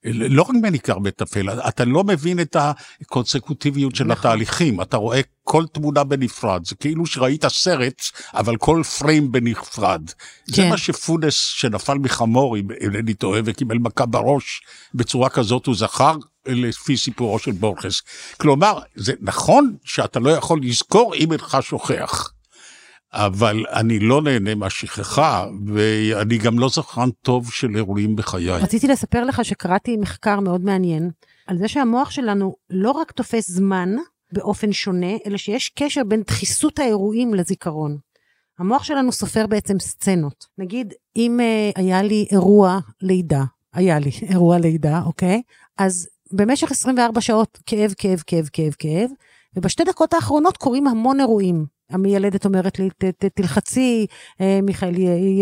לא 0.05 0.43
רק 0.43 0.51
מעיקר 0.63 0.97
וטפל, 1.05 1.51
אתה 1.69 1.85
לא 1.85 2.05
מבין 2.05 2.41
את 2.41 2.57
הקונסקוטיביות 3.01 3.95
של 3.95 4.05
נכון. 4.05 4.19
התהליכים, 4.19 4.81
אתה 4.81 4.97
רואה 4.97 5.21
כל 5.45 5.65
תמונה 5.73 6.05
בנפרד, 6.05 6.67
זה 6.67 6.75
כאילו 6.75 7.07
שראית 7.07 7.45
סרט, 7.49 8.03
אבל 8.35 8.57
כל 8.57 8.83
פריים 8.99 9.33
בנפרד. 9.33 10.11
זה 10.47 10.57
כן. 10.57 10.69
מה 10.69 10.77
שפונס 10.77 11.35
שנפל 11.35 11.99
מחמור, 11.99 12.57
אם 12.57 12.71
אינני 12.81 13.15
טועה, 13.15 13.41
וקיבל 13.45 13.79
מכה 13.79 14.07
בראש 14.07 14.63
בצורה 14.95 15.29
כזאת, 15.29 15.67
הוא 15.67 15.75
זכר 15.77 16.17
לפי 16.47 16.97
סיפורו 16.97 17.39
של 17.39 17.53
בורכס. 17.53 18.03
כלומר, 18.41 18.79
זה 18.95 19.13
נכון 19.21 19.77
שאתה 19.85 20.21
לא 20.21 20.31
יכול 20.31 20.61
לזכור 20.63 21.15
אם 21.15 21.33
אינך 21.33 21.59
שוכח. 21.61 22.34
אבל 23.17 23.65
אני 23.73 23.99
לא 23.99 24.23
נהנה 24.23 24.55
מהשכחה, 24.55 25.47
ואני 25.67 26.39
גם 26.39 26.59
לא 26.59 26.69
זכרן 26.69 27.11
טוב 27.23 27.53
של 27.53 27.77
אירועים 27.77 28.17
בחיי. 28.17 28.51
רציתי 28.51 28.89
לספר 28.89 29.25
לך 29.25 29.45
שקראתי 29.45 29.97
מחקר 29.97 30.41
מאוד 30.41 30.61
מעניין 30.65 31.11
על 31.47 31.59
זה 31.59 31.69
שהמוח 31.69 32.11
שלנו 32.11 32.55
לא 32.71 32.91
רק 32.91 33.13
תופס 33.13 33.51
זמן 33.51 33.97
באופן 34.33 34.73
שונה, 34.73 35.17
אלא 35.27 35.37
שיש 35.37 35.69
קשר 35.69 36.05
בין 36.05 36.23
דחיסות 36.23 36.79
האירועים 36.79 37.35
לזיכרון. 37.35 37.97
המוח 38.59 38.85
שלנו 38.85 39.13
סופר 39.13 39.47
בעצם 39.47 39.79
סצנות. 39.79 40.47
נגיד, 40.59 40.95
אם 41.17 41.41
uh, 41.41 41.81
היה 41.81 42.03
לי 42.03 42.27
אירוע 42.31 42.79
לידה, 43.03 43.45
היה 43.73 43.99
לי 43.99 44.11
אירוע 44.31 44.59
לידה, 44.59 45.03
אוקיי? 45.07 45.43
אז 45.79 46.09
במשך 46.33 46.71
24 46.71 47.21
שעות 47.21 47.59
כאב, 47.67 47.95
כאב, 47.99 48.23
כאב, 48.27 48.49
כאב, 48.53 48.75
כאב, 48.79 49.11
ובשתי 49.57 49.85
דקות 49.85 50.15
האחרונות 50.15 50.57
קורים 50.57 50.87
המון 50.87 51.21
אירועים. 51.21 51.74
המיילדת 51.91 52.45
אומרת 52.45 52.79
לי, 52.79 52.91
"ת- 52.91 53.05
ת- 53.05 53.25
תלחצי, 53.25 54.07
אה, 54.41 54.61
מיכאל 54.63 54.95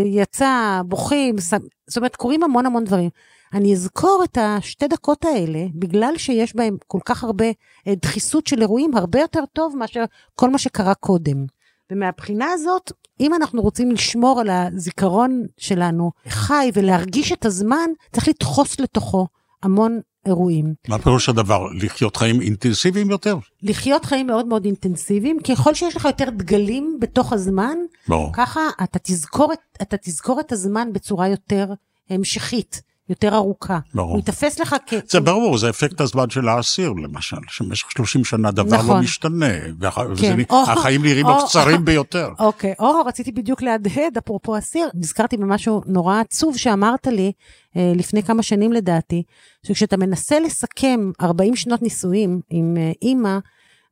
יצא, 0.05 0.81
בוכים, 0.87 1.41
ש- 1.41 1.55
זאת 1.87 1.97
אומרת, 1.97 2.17
קורים 2.17 2.43
המון 2.43 2.67
המון 2.67 2.85
דברים. 2.85 3.11
אני 3.55 3.73
אזכור 3.73 4.23
את 4.25 4.39
השתי 4.41 4.89
דקות 4.89 5.25
האלה, 5.25 5.65
בגלל 5.75 6.15
שיש 6.17 6.57
בהם 6.57 6.77
כל 6.87 6.99
כך 7.05 7.25
הרבה 7.25 7.45
אה, 7.87 7.95
דחיסות 8.03 8.47
של 8.47 8.61
אירועים, 8.61 8.97
הרבה 8.97 9.21
יותר 9.21 9.45
טוב 9.53 9.77
מאשר 9.77 10.05
כל 10.35 10.51
מה 10.51 10.59
שקרה 10.59 10.95
קודם. 10.95 11.47
ומהבחינה 11.93 12.47
הזאת, 12.53 12.93
אם 13.21 13.35
אנחנו 13.35 13.63
רוצים 13.63 13.91
לשמור 13.91 14.41
על 14.41 14.51
הזיכרון 14.51 15.43
שלנו 15.59 16.11
חי 16.29 16.71
ולהרגיש 16.75 17.33
את 17.33 17.45
הזמן, 17.45 17.91
צריך 18.13 18.29
לדחוס 18.29 18.81
לתוכו 18.81 19.27
המון 19.63 20.01
אירועים. 20.27 20.75
מה 20.89 20.99
פירוש 20.99 21.29
הדבר? 21.29 21.67
לחיות 21.73 22.17
חיים 22.17 22.41
אינטנסיביים 22.41 23.11
יותר? 23.11 23.39
לחיות 23.63 24.05
חיים 24.05 24.27
מאוד 24.27 24.47
מאוד 24.47 24.65
אינטנסיביים, 24.65 25.39
ככל 25.41 25.75
שיש 25.75 25.97
לך 25.97 26.05
יותר 26.05 26.31
דגלים 26.31 26.99
בתוך 27.01 27.33
הזמן, 27.33 27.77
ברור. 28.09 28.33
ככה 28.33 28.61
אתה 28.83 28.99
תזכור, 29.03 29.53
את, 29.53 29.59
אתה 29.83 29.97
תזכור 29.97 30.41
את 30.41 30.53
הזמן 30.53 30.89
בצורה 30.93 31.29
יותר 31.29 31.73
המשכית, 32.11 32.83
יותר 33.13 33.35
ארוכה. 33.35 33.79
ברור. 33.95 34.11
הוא 34.11 34.19
ייתפס 34.19 34.59
לך 34.59 34.77
כ... 34.87 34.95
זה 35.09 35.21
ברור, 35.21 35.59
זה 35.59 35.71
אפקט 35.71 36.01
הזמן 36.01 36.31
של 36.31 36.49
האסיר, 36.49 36.93
למשל, 36.93 37.37
שבמשך 37.49 37.91
30 37.91 38.25
שנה 38.25 38.51
דבר 38.51 38.77
נכון. 38.77 38.97
לא 38.97 39.03
משתנה, 39.03 39.61
כן. 39.61 40.39
והחיים 40.55 41.01
או, 41.01 41.07
נראים 41.07 41.27
או, 41.27 41.31
לו 41.31 41.47
קצרים 41.47 41.85
ביותר. 41.85 42.29
אוקיי, 42.39 42.75
או 42.79 43.05
רציתי 43.07 43.33
בדיוק 43.33 43.63
להדהד, 43.63 44.19
אפרופו 44.19 44.59
אסיר, 44.59 44.89
נזכרתי 44.95 45.37
במשהו 45.37 45.83
נורא 45.87 46.21
עצוב 46.21 46.57
שאמרת 46.57 47.07
לי 47.07 47.33
אה, 47.77 47.93
לפני 47.97 48.23
כמה 48.23 48.43
שנים 48.43 48.73
לדעתי, 48.73 49.23
שכשאתה 49.67 49.97
מנסה 49.97 50.41
לסכם 50.41 51.11
40 51.21 51.57
שנות 51.57 51.83
נישואים 51.83 52.41
עם 52.51 52.77
אה, 52.77 52.93
אימא, 53.03 53.39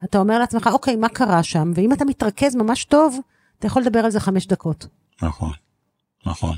אתה 0.05 0.19
אומר 0.19 0.39
לעצמך, 0.39 0.71
אוקיי, 0.73 0.97
מה 0.97 1.09
קרה 1.09 1.43
שם? 1.43 1.73
ואם 1.75 1.93
אתה 1.93 2.05
מתרכז 2.05 2.57
ממש 2.57 2.85
טוב, 2.85 3.19
אתה 3.59 3.67
יכול 3.67 3.83
לדבר 3.83 3.99
על 3.99 4.11
זה 4.11 4.21
חמש 4.21 4.47
דקות. 4.47 4.87
נכון, 5.23 5.53
נכון. 6.27 6.57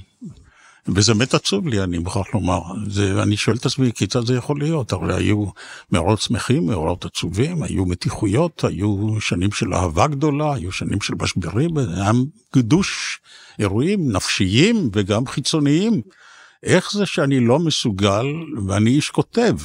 וזה 0.89 1.15
באמת 1.15 1.35
עצוב 1.35 1.69
לי, 1.69 1.83
אני 1.83 1.99
מוכרח 1.99 2.35
לומר. 2.35 2.61
זה, 2.89 3.23
אני 3.23 3.37
שואל 3.37 3.57
את 3.57 3.67
עצמי, 3.67 3.93
כיצד 3.93 4.27
זה 4.27 4.35
יכול 4.35 4.59
להיות? 4.59 4.93
הרי 4.93 5.15
היו 5.15 5.45
מאורעות 5.93 6.21
שמחים, 6.21 6.67
מאורעות 6.67 7.05
עצובים, 7.05 7.63
היו 7.63 7.87
מתיחויות, 7.87 8.65
היו 8.65 9.21
שנים 9.21 9.53
של 9.53 9.75
אהבה 9.75 10.07
גדולה, 10.07 10.55
היו 10.55 10.73
שנים 10.73 11.01
של 11.01 11.15
משברים, 11.23 11.79
היה 11.79 12.11
גדוש 12.57 13.21
אירועים 13.59 14.13
נפשיים 14.13 14.91
וגם 14.93 15.27
חיצוניים. 15.27 16.03
איך 16.63 16.93
זה 16.93 17.07
שאני 17.07 17.41
לא 17.41 17.59
מסוגל, 17.59 18.27
ואני 18.67 18.91
איש 18.91 19.11
כותב, 19.11 19.57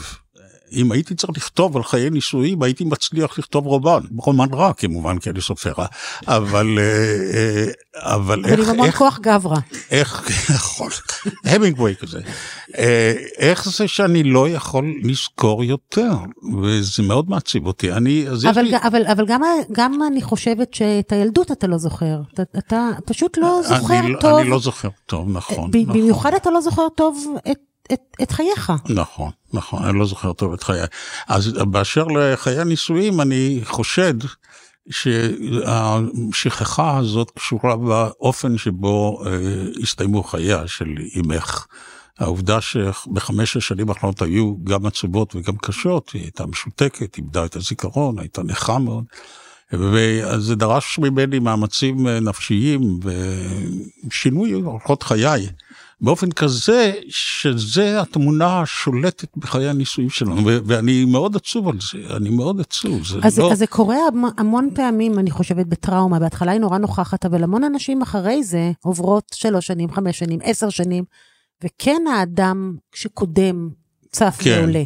אם 0.72 0.92
הייתי 0.92 1.16
צריך 1.16 1.38
לכתוב 1.38 1.78
על 1.78 1.84
חיי 1.84 2.10
נישואים, 2.10 2.64
הייתי 2.64 2.84
מצליח 2.84 3.40
לכתוב 3.40 3.66
רומן, 3.66 4.00
רומן 4.18 4.54
רע 4.54 4.74
כמובן, 4.74 5.20
כי 5.20 5.30
אני 5.30 5.42
סופר 5.42 5.74
רע, 5.78 5.86
אבל, 6.28 6.80
אה, 6.80 6.84
אה, 7.34 7.66
אבל 8.16 8.28
אבל 8.28 8.54
עם 8.54 8.60
איך, 8.60 8.70
המון 8.70 8.86
איך, 8.88 8.98
כוח 8.98 9.20
גברא. 9.22 9.58
איך, 9.92 10.30
יכול, 10.56 10.92
המינגווי 11.46 11.96
כזה, 11.96 12.20
אה, 12.78 13.14
איך 13.38 13.70
זה 13.70 13.88
שאני 13.88 14.24
לא 14.24 14.50
יכול 14.50 14.94
לזכור 15.04 15.64
יותר, 15.64 16.12
וזה 16.62 17.04
מאוד 17.04 17.30
מעציב 17.30 17.66
אותי, 17.66 17.92
אני, 17.92 18.26
אז 18.30 18.46
אבל, 18.46 18.62
לי, 18.62 18.78
אבל, 18.78 19.06
אבל 19.06 19.26
גם, 19.26 19.42
גם 19.72 20.00
אני 20.12 20.22
חושבת 20.22 20.74
שאת 20.74 21.12
הילדות 21.12 21.52
אתה 21.52 21.68
לא 21.68 21.78
זוכר. 21.78 22.22
אתה, 22.34 22.44
אתה 22.58 22.90
פשוט 23.06 23.38
לא 23.38 23.62
זוכר 23.64 24.00
אני, 24.00 24.12
לא- 24.12 24.20
טוב. 24.20 24.40
אני 24.40 24.50
לא 24.50 24.60
זוכר 24.60 24.90
טוב, 25.06 25.30
נכון, 25.30 25.56
נכון. 25.56 25.72
במיוחד 25.72 26.34
אתה 26.34 26.50
לא 26.50 26.62
זוכר 26.62 26.88
טוב 26.96 27.36
את, 27.52 27.58
את, 27.94 28.00
את 28.22 28.32
חייך. 28.32 28.72
נכון, 28.90 29.32
נכון, 29.54 29.84
אני 29.84 30.00
לא 30.00 30.06
זוכר 30.06 30.34
טוב 30.34 30.54
את 30.54 30.64
חיי. 30.64 30.82
אז 31.28 31.54
באשר 31.72 32.04
לחיי 32.08 32.60
הנישואים, 32.60 33.22
אני 33.22 33.62
חושד 33.64 34.14
שהשכחה 36.32 36.98
הזאת 36.98 37.32
קשורה 37.32 37.76
באופן 37.76 38.58
שבו 38.58 39.24
אה, 39.26 39.32
הסתיימו 39.82 40.24
חייה 40.24 40.68
של 40.68 40.96
אמך. 41.20 41.66
העובדה 42.20 42.62
שבחמש 42.62 43.58
השנים 43.58 43.90
האחרונות 43.90 44.22
היו 44.22 44.56
גם 44.64 44.86
עצובות 44.86 45.36
וגם 45.36 45.58
קשות, 45.58 46.10
היא 46.14 46.22
הייתה 46.22 46.46
משותקת, 46.46 47.18
איבדה 47.18 47.46
את 47.46 47.56
הזיכרון, 47.56 48.20
הייתה 48.20 48.44
נכה 48.44 48.80
מאוד. 48.80 49.04
וזה 49.74 50.56
דרש 50.56 51.00
ממני 51.00 51.40
מאמצים 51.40 52.08
אה, 52.08 52.20
נפשיים 52.20 53.00
ושינוי 54.08 54.54
אורחות 54.54 55.04
חיי. 55.04 55.48
באופן 56.02 56.32
כזה 56.32 56.94
שזה 57.10 58.02
התמונה 58.02 58.62
השולטת 58.62 59.38
בחיי 59.38 59.70
הנישואים 59.70 60.10
שלנו, 60.10 60.46
ו- 60.46 60.58
ואני 60.66 61.06
מאוד 61.06 61.36
עצוב 61.36 61.68
על 61.70 61.78
זה, 61.92 62.16
אני 62.16 62.30
מאוד 62.30 62.60
עצוב, 62.62 63.08
זה 63.08 63.20
אז, 63.24 63.40
לא... 63.40 63.52
אז 63.52 63.58
זה 63.58 63.68
קורה 63.68 63.98
המ- 64.08 64.40
המון 64.40 64.70
פעמים, 64.76 65.20
אני 65.20 65.32
חושבת, 65.32 65.66
בטראומה. 65.66 66.20
בהתחלה 66.20 66.52
היא 66.52 66.60
נורא 66.62 66.78
נוכחת, 66.78 67.26
אבל 67.26 67.44
המון 67.44 67.64
אנשים 67.64 68.02
אחרי 68.02 68.44
זה 68.44 68.72
עוברות 68.84 69.32
שלוש 69.36 69.68
שנים, 69.68 69.92
חמש 69.92 70.20
שנים, 70.20 70.40
עשר 70.44 70.70
שנים, 70.70 71.04
וכן 71.64 72.02
האדם 72.16 72.76
שקודם 72.96 73.70
צף 74.12 74.38
כן. 74.42 74.58
ועולה. 74.60 74.84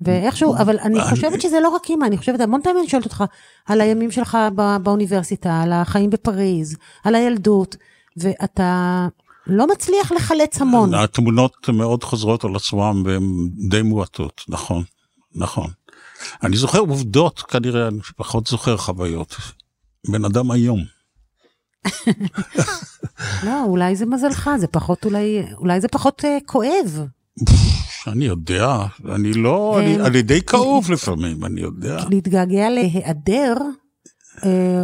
ואיכשהו, 0.00 0.56
אבל 0.56 0.78
אני 0.78 1.00
חושבת 1.10 1.40
שזה 1.40 1.60
לא 1.62 1.68
רק 1.68 1.90
אימא, 1.90 2.04
אני 2.04 2.18
חושבת, 2.18 2.40
המון 2.40 2.60
פעמים 2.62 2.78
אני 2.80 2.88
שואלת 2.88 3.04
אותך 3.04 3.24
על 3.66 3.80
הימים 3.80 4.10
שלך 4.10 4.38
ב- 4.54 4.76
באוניברסיטה, 4.82 5.60
על 5.62 5.72
החיים 5.72 6.10
בפריז, 6.10 6.76
על 7.04 7.14
הילדות, 7.14 7.76
ואתה 8.16 9.08
לא 9.48 9.66
מצליח 9.66 10.12
לחלץ 10.12 10.60
המון. 10.60 10.94
התמונות 10.94 11.68
מאוד 11.68 12.04
חוזרות 12.04 12.44
על 12.44 12.56
עצמן 12.56 13.02
והן 13.04 13.48
די 13.68 13.82
מועטות, 13.82 14.42
נכון, 14.48 14.82
נכון. 15.34 15.70
אני 16.42 16.56
זוכר 16.56 16.78
עובדות, 16.78 17.38
כנראה 17.38 17.88
אני 17.88 18.00
פחות 18.16 18.46
זוכר 18.46 18.76
חוויות. 18.76 19.36
בן 20.08 20.24
אדם 20.24 20.50
היום. 20.50 20.80
לא, 23.44 23.64
אולי 23.64 23.96
זה 23.96 24.06
מזלך, 24.06 24.50
זה 24.58 24.66
פחות 24.66 25.04
אולי, 25.04 25.42
אולי 25.56 25.80
זה 25.80 25.88
פחות 25.88 26.24
אה, 26.24 26.38
כואב. 26.46 27.06
אני 28.06 28.24
יודע, 28.24 28.76
אני 29.14 29.32
לא, 29.32 29.76
אני, 29.80 30.00
אני 30.00 30.22
די 30.22 30.42
כאוב 30.42 30.90
לפעמים, 30.90 31.44
אני 31.44 31.60
יודע. 31.60 32.04
להתגעגע 32.10 32.70
להיעדר, 32.70 33.54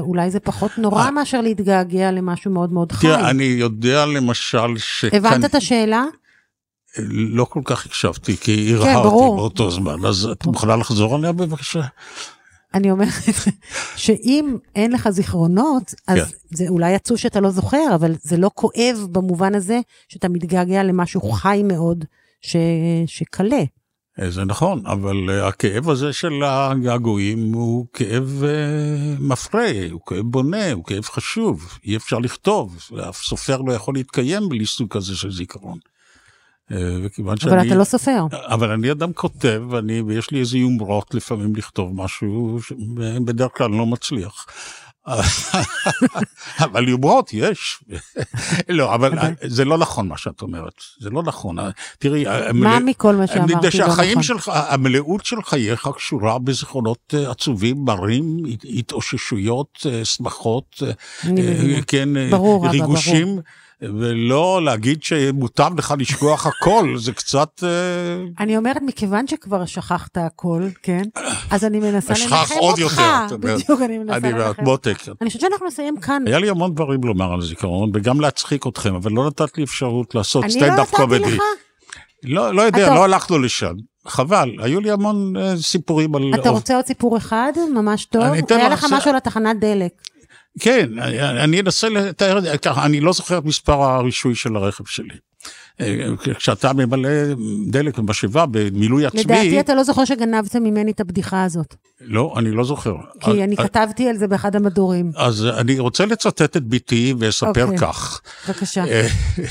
אולי 0.00 0.30
זה 0.30 0.40
פחות 0.40 0.78
נורא 0.78 1.10
מאשר 1.10 1.40
להתגעגע 1.40 2.10
למשהו 2.10 2.50
מאוד 2.50 2.72
מאוד 2.72 2.92
חי. 2.92 3.06
תראה, 3.06 3.30
אני 3.30 3.44
יודע 3.44 4.06
למשל 4.06 4.78
שכאן... 4.78 5.18
הבנת 5.26 5.44
את 5.44 5.54
השאלה? 5.54 6.04
לא 7.08 7.44
כל 7.44 7.60
כך 7.64 7.86
הקשבתי, 7.86 8.36
כי 8.36 8.74
הרהרתי 8.74 9.08
ברור. 9.08 9.36
באותו 9.36 9.70
זמן, 9.70 10.04
אז 10.06 10.28
את 10.32 10.46
מוכנה 10.46 10.76
לחזור 10.76 11.14
עליה 11.14 11.32
בבקשה? 11.32 11.82
אני 12.74 12.90
אומרת 12.90 13.08
שאם 13.96 14.56
אין 14.74 14.92
לך 14.92 15.08
זיכרונות, 15.08 15.94
אז 16.08 16.18
כן. 16.18 16.56
זה 16.56 16.64
אולי 16.68 16.94
עצוב 16.94 17.16
שאתה 17.16 17.40
לא 17.40 17.50
זוכר, 17.50 17.94
אבל 17.94 18.14
זה 18.22 18.36
לא 18.36 18.50
כואב 18.54 19.06
במובן 19.12 19.54
הזה 19.54 19.80
שאתה 20.08 20.28
מתגעגע 20.28 20.82
למשהו 20.82 21.20
חי 21.20 21.62
מאוד, 21.64 22.04
ש... 22.40 22.56
שקלה. 23.06 23.62
אה, 24.20 24.30
זה 24.30 24.44
נכון, 24.44 24.86
אבל 24.86 25.30
אה, 25.30 25.48
הכאב 25.48 25.88
הזה 25.90 26.12
של 26.12 26.42
הגעגועים 26.44 27.52
הוא 27.52 27.86
כאב 27.92 28.42
אה, 28.44 29.14
מפרה, 29.20 29.70
הוא 29.90 30.00
כאב 30.06 30.20
בונה, 30.20 30.72
הוא 30.72 30.84
כאב 30.84 31.04
חשוב, 31.04 31.78
אי 31.84 31.96
אפשר 31.96 32.18
לכתוב, 32.18 32.90
אף 33.08 33.22
סופר 33.22 33.56
לא 33.56 33.72
יכול 33.72 33.94
להתקיים 33.94 34.48
בלי 34.48 34.66
סוג 34.66 34.90
כזה 34.90 35.16
של 35.16 35.30
זיכרון. 35.30 35.78
וכיוון 37.04 37.36
שאני... 37.36 37.52
אבל 37.52 37.66
אתה 37.66 37.74
לא 37.74 37.84
סופר. 37.84 38.26
אבל 38.32 38.70
אני 38.70 38.92
אדם 38.92 39.12
כותב, 39.12 39.62
ואני, 39.70 40.00
ויש 40.00 40.30
לי 40.30 40.40
איזה 40.40 40.58
יומרות 40.58 41.14
לפעמים 41.14 41.56
לכתוב 41.56 41.90
משהו, 41.94 42.58
בדרך 43.24 43.50
כלל 43.56 43.70
לא 43.70 43.86
מצליח. 43.86 44.46
אבל 46.64 46.88
יומרות 46.88 47.30
יש. 47.32 47.84
לא, 48.68 48.94
אבל 48.94 49.12
זה 49.42 49.64
לא 49.64 49.78
נכון 49.78 50.08
מה 50.08 50.18
שאת 50.18 50.42
אומרת, 50.42 50.72
זה 51.00 51.10
לא 51.10 51.22
נכון. 51.22 51.56
תראי, 51.98 52.24
מה 52.54 52.78
מכל 52.80 53.14
מה 53.14 53.26
שאמרתי 53.26 53.52
לא 53.52 53.58
נכון? 53.58 53.70
שהחיים 53.70 54.22
שלך, 54.22 54.50
המלאות 54.54 55.24
של 55.26 55.42
חייך 55.42 55.88
קשורה 55.96 56.38
בזיכרונות 56.38 57.14
אה, 57.14 57.30
עצובים, 57.30 57.84
מרים, 57.84 58.36
התאוששויות, 58.64 59.86
אה, 59.86 60.04
שמחות, 60.04 60.82
כן, 61.86 62.08
ברור, 62.30 62.68
ריגושים. 62.68 63.40
ולא 63.98 64.60
להגיד 64.64 65.02
שמוטב 65.02 65.70
לך 65.78 65.94
לשכוח 65.98 66.46
הכל, 66.46 66.94
זה 66.98 67.12
קצת... 67.12 67.48
אה, 67.62 68.44
אני 68.44 68.56
אומרת, 68.56 68.82
מכיוון 68.82 69.26
שכבר 69.26 69.64
שכחת 69.64 70.16
הכל, 70.16 70.62
כן? 70.82 71.02
אז 71.50 71.64
אני 71.64 71.80
מנסה 71.80 72.14
לנחם 72.14 72.34
אותך. 72.34 72.42
אשכח 72.42 72.56
עוד 72.56 72.78
יותר. 72.78 73.36
בדיוק, 73.40 73.80
אני 73.80 73.98
מנסה 73.98 74.18
לנחם. 74.18 74.52
אני 74.58 74.64
מותק. 74.64 74.96
אני 75.20 75.30
חושבת 75.30 75.40
שאנחנו 75.40 75.66
נסיים 75.66 76.00
כאן. 76.00 76.22
היה 76.26 76.38
לי 76.38 76.50
המון 76.50 76.74
דברים 76.74 77.00
לומר 77.04 77.32
על 77.32 77.42
זיכרון, 77.42 77.90
וגם 77.94 78.20
להצחיק 78.20 78.66
אתכם, 78.66 78.94
אבל 78.94 79.12
לא 79.12 79.26
נתת 79.26 79.58
לי 79.58 79.64
אפשרות 79.64 80.14
לעשות 80.14 80.44
סטנדאפ 80.48 80.90
קומדי. 80.90 81.16
אני 81.16 81.22
לא 81.22 81.28
נתתי 81.28 81.36
לך? 81.36 81.42
לא, 82.24 82.54
לא 82.54 82.62
יודע, 82.62 82.94
לא 82.94 83.04
הלכנו 83.04 83.38
לשם. 83.38 83.74
חבל, 84.08 84.50
היו 84.58 84.80
לי 84.80 84.90
המון 84.90 85.36
uh, 85.36 85.40
סיפורים 85.62 86.14
על... 86.14 86.22
אתה 86.34 86.50
רוצה 86.50 86.76
עוד 86.76 86.86
סיפור 86.86 87.16
אחד? 87.16 87.52
ממש 87.74 88.04
טוב? 88.04 88.22
היה 88.50 88.68
לך 88.68 88.86
משהו 88.92 89.10
על 89.10 89.16
התחנת 89.16 89.60
דלק. 89.60 89.92
כן, 90.60 90.98
אני 91.18 91.60
אנסה 91.60 91.88
לתאר 91.88 92.38
את 92.38 92.42
זה 92.42 92.58
ככה, 92.58 92.86
אני 92.86 93.00
לא 93.00 93.12
זוכר 93.12 93.38
את 93.38 93.44
מספר 93.44 93.82
הרישוי 93.82 94.34
של 94.34 94.56
הרכב 94.56 94.84
שלי. 94.86 95.14
כשאתה 96.38 96.72
ממלא 96.72 97.08
דלק 97.70 97.98
במשאבה 97.98 98.46
במילוי 98.50 99.06
עצמי... 99.06 99.20
לדעתי 99.20 99.60
אתה 99.60 99.74
לא 99.74 99.82
זוכר 99.82 100.04
שגנבת 100.04 100.56
ממני 100.56 100.90
את 100.90 101.00
הבדיחה 101.00 101.44
הזאת. 101.44 101.74
לא, 102.00 102.34
אני 102.36 102.50
לא 102.50 102.64
זוכר. 102.64 102.94
כי 103.20 103.44
אני 103.44 103.56
כתבתי 103.56 104.08
על 104.08 104.16
זה 104.16 104.28
באחד 104.28 104.56
המדורים. 104.56 105.10
אז 105.16 105.46
אני 105.46 105.78
רוצה 105.78 106.06
לצטט 106.06 106.56
את 106.56 106.64
ביתי 106.64 107.14
ואספר 107.18 107.76
כך. 107.78 108.20
בבקשה. 108.48 108.84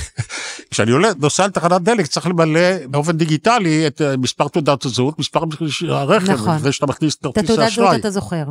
כשאני 0.71 0.91
נוסע 1.19 1.47
לתחנת 1.47 1.81
דלק 1.81 2.07
צריך 2.07 2.27
למלא 2.27 2.87
באופן 2.87 3.17
דיגיטלי 3.17 3.87
את 3.87 4.01
מספר 4.17 4.47
תעודת 4.47 4.85
הזהות, 4.85 5.19
מספר 5.19 5.43
הרכב, 5.87 6.31
נכון. 6.31 6.55
לפני 6.55 6.71
שאתה 6.71 6.85
מכניס 6.85 7.15
את 7.15 7.21
כרטיס 7.23 7.37
האשראי. 7.37 7.45
את 7.45 7.49
התעודת 7.49 7.73
זהות 7.73 7.99
אתה 7.99 8.09
זוכר. 8.09 8.43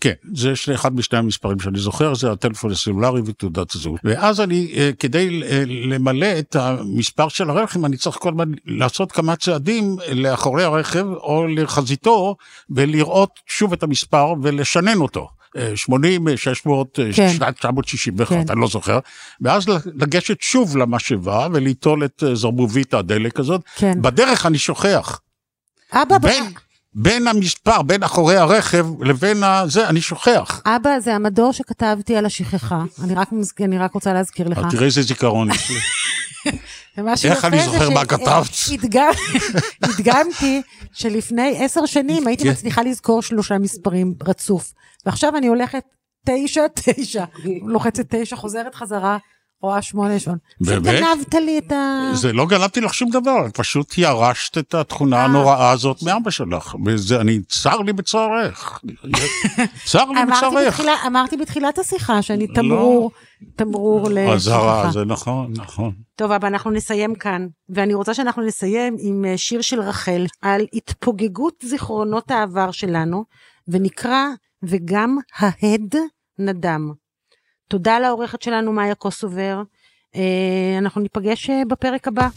כן, 0.00 0.12
זה 0.34 0.52
אחד 0.74 0.96
משני 0.96 1.18
המספרים 1.18 1.60
שאני 1.60 1.78
זוכר, 1.78 2.14
זה 2.14 2.32
הטלפון 2.32 2.70
הסלולרי 2.70 3.20
ותעודת 3.24 3.74
הזהות. 3.74 4.00
ואז 4.04 4.40
אני, 4.40 4.72
כדי 4.98 5.40
למלא 5.66 6.38
את 6.38 6.56
המספר 6.56 7.28
של 7.28 7.50
הרכב, 7.50 7.84
אני 7.84 7.96
צריך 7.96 8.16
כל 8.16 8.28
הזמן 8.28 8.52
לעשות 8.64 9.12
כמה 9.12 9.36
צעדים 9.36 9.96
לאחורי 10.12 10.64
הרכב 10.64 11.06
או 11.06 11.46
לחזיתו, 11.46 12.36
ולראות 12.70 13.30
שוב 13.46 13.72
את 13.72 13.82
המספר 13.82 14.34
ולשנן 14.42 14.98
אותו. 14.98 15.28
80, 15.74 16.28
600, 16.36 16.98
כן. 17.14 17.52
961, 17.52 18.28
כן. 18.28 18.42
אני 18.50 18.60
לא 18.60 18.68
זוכר, 18.68 18.98
ואז 19.40 19.64
לגשת 19.94 20.40
שוב 20.40 20.76
למשאבה 20.76 21.48
וליטול 21.52 22.04
את 22.04 22.22
זרבובית 22.32 22.94
הדלק 22.94 23.40
הזאת. 23.40 23.60
כן. 23.76 24.02
בדרך 24.02 24.46
אני 24.46 24.58
שוכח. 24.58 25.20
אבא, 25.92 26.18
בין, 26.18 26.44
בין 27.00 27.26
המספר, 27.28 27.82
בין 27.82 28.02
אחורי 28.02 28.36
הרכב 28.36 28.86
לבין 29.02 29.44
הזה, 29.44 29.88
אני 29.88 30.00
שוכח. 30.00 30.62
אבא, 30.66 31.00
זה 31.00 31.14
המדור 31.14 31.52
שכתבתי 31.52 32.16
על 32.16 32.26
השכחה. 32.26 32.82
אני 33.04 33.14
רק, 33.14 33.28
אני 33.60 33.78
רק 33.78 33.92
רוצה 33.94 34.12
להזכיר 34.12 34.48
לך. 34.48 34.60
תראה 34.70 34.84
איזה 34.86 35.02
זיכרון 35.02 35.50
יש 35.50 35.70
לי. 35.70 35.76
איך 37.30 37.44
אני 37.44 37.58
זה 37.64 37.70
זוכר 37.70 37.90
מה 37.90 38.04
כתבת? 38.04 38.46
שהדגם- 38.52 39.12
הדגמתי 39.82 40.62
שלפני 40.92 41.64
עשר 41.64 41.86
שנים 41.86 42.26
הייתי 42.26 42.44
כן. 42.44 42.50
מצליחה 42.50 42.82
לזכור 42.82 43.22
שלושה 43.22 43.58
מספרים 43.58 44.14
רצוף. 44.26 44.72
ועכשיו 45.06 45.36
אני 45.36 45.46
הולכת 45.46 45.82
תשע, 46.26 46.62
תשע, 46.74 47.24
לוחצת 47.66 48.04
תשע, 48.14 48.36
חוזרת 48.36 48.74
חזרה, 48.74 49.16
רואה 49.62 49.82
שמונה 49.82 50.18
שעון. 50.18 50.38
באמת? 50.60 50.84
גנבת 50.84 51.34
לי 51.34 51.58
את 51.58 51.72
ה... 51.72 52.10
זה 52.14 52.32
לא 52.32 52.46
גנבתי 52.46 52.80
לך 52.80 52.94
שום 52.94 53.10
דבר, 53.10 53.46
פשוט 53.54 53.98
ירשת 53.98 54.58
את 54.58 54.74
התכונה 54.74 55.24
הנוראה 55.24 55.70
הזאת 55.70 56.02
מאבא 56.02 56.30
שלך. 56.30 56.74
וזה, 56.86 57.20
אני, 57.20 57.40
צר 57.48 57.76
לי 57.76 57.92
בצערך. 57.92 58.80
צר 59.90 60.04
לי 60.04 60.20
בצערך. 60.26 60.80
אמרתי 61.06 61.36
בתחילת 61.36 61.78
השיחה 61.78 62.22
שאני 62.22 62.46
תמרור, 62.46 63.10
תמרור 63.56 64.08
אזהרה, 64.32 64.78
לשכחה. 64.78 64.92
זה 64.92 65.04
נכון, 65.04 65.52
נכון. 65.56 65.92
טוב, 66.16 66.32
אבל 66.32 66.48
אנחנו 66.48 66.70
נסיים 66.70 67.14
כאן, 67.14 67.46
ואני 67.68 67.94
רוצה 67.94 68.14
שאנחנו 68.14 68.42
נסיים 68.42 68.96
עם 69.00 69.24
אה, 69.24 69.38
שיר 69.38 69.60
של 69.60 69.80
רחל 69.80 70.26
על 70.42 70.66
התפוגגות 70.72 71.54
זיכרונות 71.62 72.30
העבר 72.30 72.70
שלנו, 72.70 73.24
ונקרא 73.68 74.24
וגם 74.62 75.18
ההד 75.38 75.94
נדם. 76.38 76.92
תודה 77.70 77.98
לעורכת 77.98 78.42
שלנו 78.42 78.72
מאיה 78.72 78.94
קוסובר, 78.94 79.62
אה, 80.16 80.78
אנחנו 80.78 81.00
ניפגש 81.00 81.50
אה, 81.50 81.62
בפרק 81.68 82.08
הבא. 82.08 82.28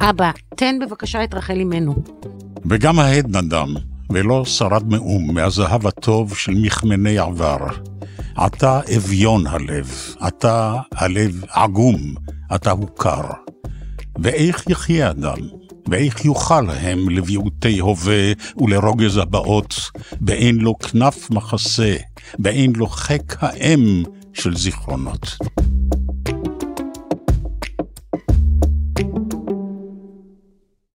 אבא, 0.00 0.30
תן 0.56 0.78
בבקשה 0.78 1.24
את 1.24 1.34
רחל 1.34 1.58
אימנו. 1.58 1.94
וגם 2.70 2.98
ההד 2.98 3.36
נדם, 3.36 3.74
ולא 4.10 4.44
שרד 4.44 4.88
מאום 4.88 5.34
מהזהב 5.34 5.86
הטוב 5.86 6.36
של 6.36 6.52
מכמני 6.54 7.18
עבר. 7.18 7.66
עתה 8.36 8.80
אביון 8.96 9.46
הלב, 9.46 10.14
עתה 10.20 10.74
הלב 10.94 11.44
עגום, 11.50 12.14
עתה 12.50 12.70
הוא 12.70 12.88
קר. 12.96 13.30
ואיך 14.22 14.64
יחיה 14.68 15.10
אדם, 15.10 15.38
ואיך 15.88 16.24
יוכל 16.24 16.70
הם 16.70 17.10
לביעוטי 17.10 17.78
הווה 17.78 18.32
ולרוגז 18.56 19.16
הבאות, 19.16 19.74
באין 20.20 20.58
לו 20.58 20.78
כנף 20.78 21.30
מחסה, 21.30 21.96
באין 22.38 22.72
לו 22.76 22.86
חיק 22.86 23.36
האם 23.38 24.02
של 24.32 24.56
זיכרונות. 24.56 25.36